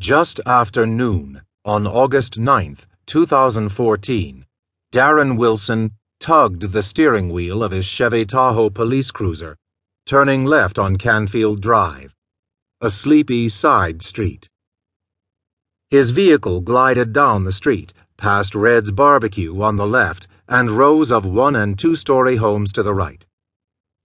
Just 0.00 0.40
after 0.46 0.86
noon, 0.86 1.42
on 1.62 1.86
August 1.86 2.40
9th, 2.40 2.86
2014, 3.04 4.46
Darren 4.90 5.36
Wilson 5.36 5.90
tugged 6.18 6.72
the 6.72 6.82
steering 6.82 7.28
wheel 7.28 7.62
of 7.62 7.72
his 7.72 7.84
Chevy 7.84 8.24
Tahoe 8.24 8.70
police 8.70 9.10
cruiser, 9.10 9.58
turning 10.06 10.46
left 10.46 10.78
on 10.78 10.96
Canfield 10.96 11.60
Drive, 11.60 12.14
a 12.80 12.90
sleepy 12.90 13.50
side 13.50 14.00
street. 14.00 14.48
His 15.90 16.12
vehicle 16.12 16.62
glided 16.62 17.12
down 17.12 17.44
the 17.44 17.52
street, 17.52 17.92
past 18.16 18.54
Red's 18.54 18.92
Barbecue 18.92 19.60
on 19.60 19.76
the 19.76 19.86
left 19.86 20.26
and 20.48 20.70
rows 20.70 21.12
of 21.12 21.26
one 21.26 21.54
and 21.54 21.78
two 21.78 21.94
story 21.94 22.36
homes 22.36 22.72
to 22.72 22.82
the 22.82 22.94
right. 22.94 23.26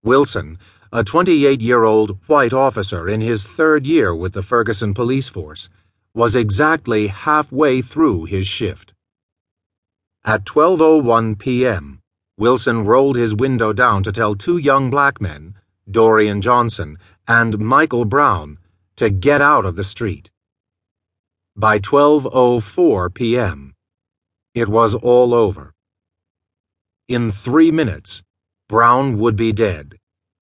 Wilson, 0.04 0.59
a 0.91 1.05
28 1.05 1.62
year 1.62 1.86
old 1.86 2.20
white 2.27 2.52
officer 2.52 3.07
in 3.07 3.21
his 3.21 3.46
third 3.46 3.88
year 3.88 4.14
with 4.14 4.34
the 4.34 4.43
Ferguson 4.43 4.93
police 4.93 5.30
force, 5.30 5.70
was 6.16 6.36
exactly 6.36 7.07
halfway 7.07 7.82
through 7.82 8.23
his 8.23 8.47
shift. 8.47 8.93
At 10.23 10.46
12:01 10.46 11.37
p.m., 11.37 12.00
Wilson 12.37 12.86
rolled 12.86 13.18
his 13.18 13.36
window 13.36 13.73
down 13.73 14.01
to 14.04 14.11
tell 14.14 14.33
two 14.33 14.57
young 14.57 14.89
black 14.89 15.20
men, 15.20 15.56
Dorian 15.92 16.42
Johnson 16.42 16.97
and 17.28 17.59
Michael 17.59 18.06
Brown, 18.06 18.57
to 18.96 19.09
get 19.09 19.42
out 19.42 19.65
of 19.65 19.75
the 19.75 19.83
street. 19.83 20.32
By 21.56 21.79
12:04 21.79 23.14
p.m., 23.14 23.75
it 24.54 24.70
was 24.70 24.95
all 24.95 25.34
over. 25.34 25.73
In 27.09 27.29
3 27.29 27.71
minutes, 27.71 28.23
Brown 28.70 29.20
would 29.20 29.36
be 29.36 29.51
dead. 29.51 29.97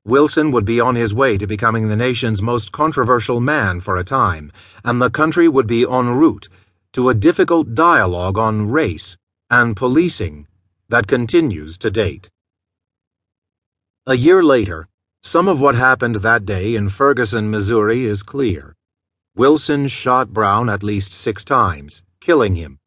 Wilson 0.05 0.51
would 0.51 0.65
be 0.65 0.81
on 0.81 0.95
his 0.95 1.13
way 1.13 1.37
to 1.37 1.47
becoming 1.47 1.87
the 1.87 1.95
nation's 1.95 2.41
most 2.41 2.73
controversial 2.73 3.39
man 3.39 3.79
for 3.79 3.95
a 3.95 4.03
time, 4.03 4.51
and 4.83 5.01
the 5.01 5.09
country 5.09 5.47
would 5.47 5.65
be 5.65 5.83
en 5.83 6.09
route 6.09 6.49
to 6.91 7.07
a 7.07 7.13
difficult 7.13 7.73
dialogue 7.73 8.37
on 8.37 8.69
race 8.69 9.15
and 9.49 9.77
policing 9.77 10.45
that 10.89 11.07
continues 11.07 11.77
to 11.77 11.89
date. 11.89 12.29
A 14.05 14.15
year 14.15 14.43
later, 14.43 14.89
some 15.21 15.47
of 15.47 15.61
what 15.61 15.75
happened 15.75 16.15
that 16.15 16.45
day 16.45 16.75
in 16.75 16.89
Ferguson, 16.89 17.49
Missouri 17.49 18.03
is 18.03 18.23
clear. 18.23 18.75
Wilson 19.37 19.87
shot 19.87 20.33
Brown 20.33 20.69
at 20.69 20.83
least 20.83 21.13
six 21.13 21.45
times, 21.45 22.03
killing 22.19 22.55
him. 22.55 22.77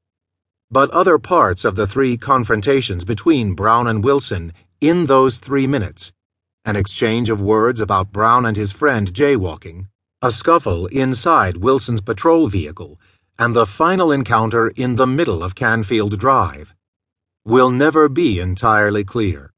But 0.70 0.91
other 0.91 1.17
parts 1.17 1.64
of 1.64 1.77
the 1.77 1.86
three 1.86 2.19
confrontations 2.19 3.06
between 3.06 3.55
Brown 3.55 3.86
and 3.86 4.05
Wilson 4.05 4.53
in 4.83 5.06
those 5.06 5.39
three 5.39 5.67
minutes 5.67 6.12
an 6.67 6.75
exchange 6.77 7.31
of 7.31 7.41
words 7.41 7.81
about 7.81 8.12
Brown 8.12 8.45
and 8.45 8.56
his 8.56 8.72
friend 8.72 9.14
jaywalking, 9.14 9.86
a 10.20 10.33
scuffle 10.33 10.86
inside 10.86 11.58
Wilson's 11.58 12.00
patrol 12.00 12.48
vehicle, 12.48 13.00
and 13.39 13.55
the 13.55 13.67
final 13.67 14.11
encounter 14.11 14.69
in 14.69 14.97
the 14.97 15.06
middle 15.06 15.45
of 15.45 15.55
Canfield 15.55 16.19
Drive 16.19 16.75
will 17.45 17.70
never 17.70 18.08
be 18.08 18.41
entirely 18.41 19.05
clear. 19.05 19.53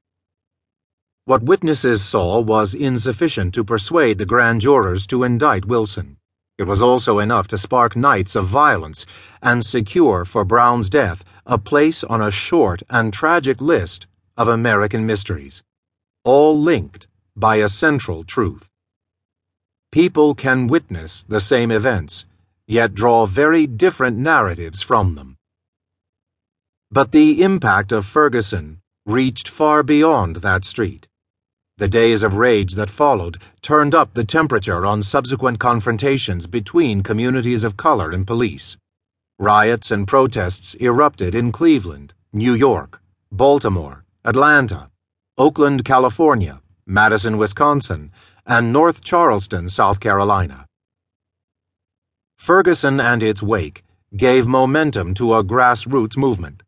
What 1.25 1.43
witnesses 1.43 2.05
saw 2.05 2.41
was 2.41 2.75
insufficient 2.75 3.55
to 3.55 3.65
persuade 3.65 4.19
the 4.19 4.27
grand 4.27 4.61
jurors 4.61 5.07
to 5.07 5.25
indict 5.25 5.65
Wilson. 5.65 6.19
It 6.59 6.65
was 6.65 6.83
also 6.83 7.19
enough 7.21 7.49
to 7.49 7.57
spark 7.57 7.97
nights 7.97 8.37
of 8.37 8.47
violence 8.47 9.07
and 9.43 9.65
secure 9.65 10.27
for 10.27 10.45
Brown's 10.45 10.91
death 10.91 11.25
a 11.47 11.57
place 11.57 12.05
on 12.05 12.21
a 12.21 12.31
short 12.31 12.83
and 12.91 13.15
tragic 13.15 13.63
list 13.63 14.07
of 14.37 14.49
American 14.49 15.07
mysteries, 15.07 15.63
all 16.29 16.61
linked 16.61 17.07
by 17.35 17.57
a 17.57 17.71
central 17.71 18.23
truth. 18.23 18.69
People 19.91 20.35
can 20.35 20.67
witness 20.67 21.25
the 21.25 21.41
same 21.41 21.71
events, 21.71 22.27
yet 22.67 22.93
draw 22.93 23.25
very 23.25 23.67
different 23.67 24.19
narratives 24.19 24.83
from 24.83 25.15
them. 25.15 25.39
But 26.91 27.13
the 27.13 27.43
impact 27.43 27.93
of 27.93 28.05
Ferguson 28.05 28.83
reached 29.07 29.49
far 29.49 29.83
beyond 29.83 30.37
that 30.37 30.67
street. 30.67 31.09
The 31.79 31.89
days 31.89 32.23
of 32.23 32.35
rage 32.35 32.75
that 32.75 32.91
followed 32.91 33.39
turned 33.63 33.95
up 33.95 34.13
the 34.13 34.31
temperature 34.39 34.85
on 34.85 35.03
subsequent 35.03 35.59
confrontations 35.59 36.47
between 36.47 37.03
communities 37.03 37.65
of 37.65 37.79
color 37.79 38.11
and 38.11 38.27
police. 38.27 38.77
Riots 39.39 39.91
and 39.91 40.07
protests 40.07 40.77
erupted 40.79 41.35
in 41.35 41.53
Cleveland, 41.53 42.13
New 42.35 42.53
York, 42.53 43.01
Baltimore, 43.33 44.05
Atlanta, 44.27 44.91
Oakland, 45.39 45.85
California, 45.85 46.61
Madison, 46.85 47.39
Wisconsin, 47.39 48.11
and 48.45 48.73
North 48.73 49.05
Charleston, 49.05 49.69
South 49.69 50.01
Carolina. 50.01 50.67
Ferguson 52.37 52.99
and 52.99 53.23
its 53.23 53.41
wake 53.41 53.85
gave 54.17 54.49
momentum 54.49 55.15
to 55.15 55.35
a 55.35 55.45
grassroots 55.45 56.17
movement. 56.17 56.65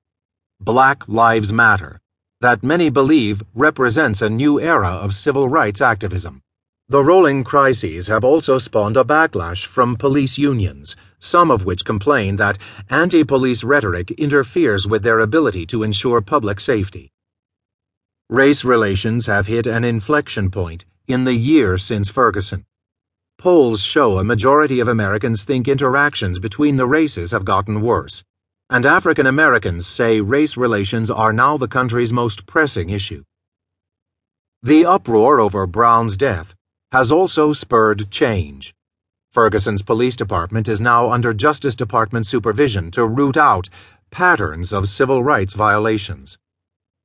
Black 0.61 1.09
Lives 1.09 1.53
Matter, 1.53 1.99
that 2.41 2.63
many 2.63 2.91
believe 2.91 3.43
represents 3.57 4.23
a 4.23 4.31
new 4.31 4.61
era 4.61 4.87
of 4.89 5.15
civil 5.15 5.49
rights 5.49 5.81
activism. 5.81 6.41
The 6.89 7.03
rolling 7.03 7.43
crises 7.43 8.07
have 8.07 8.23
also 8.23 8.59
spawned 8.59 8.97
a 8.97 9.03
backlash 9.03 9.67
from 9.67 9.97
police 9.97 10.39
unions, 10.39 10.95
some 11.19 11.51
of 11.51 11.65
which 11.65 11.85
complain 11.85 12.37
that 12.37 12.59
anti 12.89 13.25
police 13.25 13.65
rhetoric 13.65 14.13
interferes 14.13 14.87
with 14.87 15.03
their 15.03 15.19
ability 15.19 15.67
to 15.67 15.83
ensure 15.83 16.21
public 16.21 16.61
safety. 16.61 17.11
Race 18.31 18.65
relations 18.65 19.27
have 19.27 19.49
hit 19.49 19.67
an 19.67 19.83
inflection 19.83 20.53
point 20.53 20.85
in 21.09 21.25
the 21.25 21.35
year 21.35 21.77
since 21.77 22.09
Ferguson. 22.09 22.65
Polls 23.39 23.81
show 23.81 24.19
a 24.19 24.25
majority 24.25 24.79
of 24.79 24.87
Americans 24.87 25.43
think 25.43 25.67
interactions 25.67 26.39
between 26.39 26.77
the 26.77 26.87
races 26.87 27.33
have 27.33 27.45
gotten 27.45 27.81
worse, 27.81 28.23
and 28.71 28.87
African 28.87 29.27
Americans 29.27 29.89
say 29.89 30.21
race 30.21 30.57
relations 30.57 31.11
are 31.11 31.33
now 31.33 31.57
the 31.57 31.67
country's 31.67 32.13
most 32.13 32.47
pressing 32.47 32.91
issue. 32.91 33.25
The 34.63 34.87
uproar 34.87 35.41
over 35.41 35.67
Brown's 35.67 36.17
death 36.17 36.55
has 36.93 37.11
also 37.11 37.53
spurred 37.53 38.13
change. 38.13 38.73
Ferguson's 39.33 39.83
police 39.83 40.15
department 40.15 40.69
is 40.69 40.81
now 40.81 41.11
under 41.11 41.35
Justice 41.35 41.75
Department 41.75 42.29
supervision 42.29 42.93
to 42.93 43.05
root 43.05 43.37
out 43.37 43.69
patterns 44.13 44.73
of 44.73 44.89
civil 44.89 45.25
rights 45.25 45.55
violations. 45.55 46.39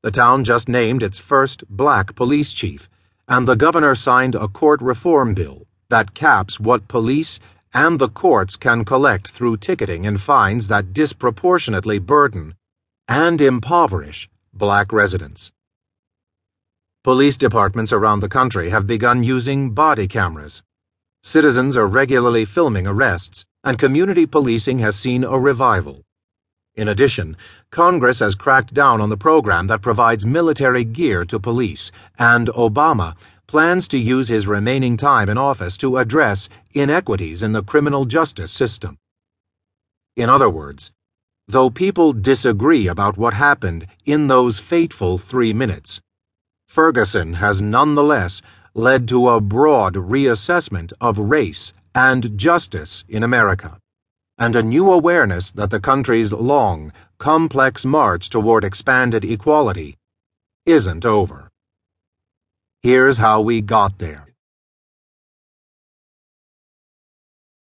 The 0.06 0.12
town 0.12 0.44
just 0.44 0.70
named 0.70 1.02
its 1.02 1.18
first 1.18 1.64
black 1.68 2.14
police 2.14 2.54
chief, 2.54 2.88
and 3.28 3.48
the 3.48 3.56
governor 3.56 3.96
signed 3.96 4.36
a 4.36 4.48
court 4.48 4.80
reform 4.80 5.34
bill 5.34 5.66
that 5.90 6.14
caps 6.14 6.60
what 6.60 6.88
police 6.88 7.40
and 7.74 7.98
the 7.98 8.10
courts 8.10 8.56
can 8.56 8.86
collect 8.86 9.28
through 9.28 9.58
ticketing 9.58 10.06
and 10.06 10.22
fines 10.22 10.68
that 10.68 10.94
disproportionately 10.94 11.98
burden 11.98 12.54
and 13.08 13.42
impoverish 13.42 14.30
black 14.54 14.94
residents. 14.94 15.52
Police 17.04 17.36
departments 17.40 17.92
around 17.92 18.20
the 18.20 18.30
country 18.30 18.70
have 18.70 18.86
begun 18.86 19.24
using 19.24 19.72
body 19.72 20.08
cameras. 20.08 20.62
Citizens 21.24 21.76
are 21.76 21.88
regularly 21.88 22.46
filming 22.46 22.86
arrests, 22.86 23.44
and 23.64 23.80
community 23.80 24.28
policing 24.28 24.78
has 24.78 24.96
seen 24.96 25.24
a 25.24 25.40
revival. 25.40 26.04
In 26.75 26.90
addition, 26.90 27.38
Congress 27.69 28.19
has 28.19 28.36
cracked 28.36 28.74
down 28.74 29.00
on 29.00 29.08
the 29.08 29.16
program 29.16 29.68
that 29.68 29.81
provides 29.81 30.25
military 30.25 30.84
gear 30.84 31.24
to 31.24 31.40
police, 31.40 31.90
and 32.19 32.50
Obama 32.50 33.16
plans 33.47 33.88
to 33.88 33.97
use 33.97 34.28
his 34.28 34.46
remaining 34.46 34.97
time 34.97 35.30
in 35.30 35.38
office 35.38 35.78
to 35.78 35.97
address 35.97 36.50
inequities 36.74 37.41
in 37.41 37.53
the 37.53 37.64
criminal 37.64 38.03
justice 38.03 38.52
system. 38.52 38.97
In 40.18 40.30
other 40.30 40.50
words, 40.50 40.91
though 41.47 41.69
people 41.69 42.12
disagree 42.12 42.88
about 42.88 43.18
what 43.18 43.35
happened 43.35 43.88
in 44.06 44.28
those 44.28 44.59
fateful 44.59 45.18
three 45.18 45.53
minutes, 45.53 46.02
Ferguson 46.68 47.35
has 47.35 47.62
nonetheless 47.62 48.41
led 48.74 49.08
to 49.08 49.30
a 49.30 49.40
broad 49.40 49.94
reassessment 49.94 50.91
of 51.00 51.18
race 51.18 51.72
and 51.94 52.38
justice 52.38 53.06
in 53.08 53.24
America 53.24 53.78
and 54.38 54.56
a 54.56 54.63
new 54.63 54.91
awareness 54.91 55.52
that 55.52 55.70
the 55.70 55.79
country's 55.79 56.34
long, 56.34 56.91
complex 57.17 57.85
march 57.85 58.29
toward 58.29 58.64
expanded 58.64 59.23
equality 59.23 59.96
isn't 60.66 61.05
over. 61.05 61.49
Here's 62.82 63.17
how 63.17 63.41
we 63.41 63.61
got 63.61 63.97
there. 63.99 64.28